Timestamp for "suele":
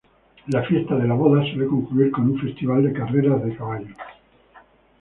1.43-1.67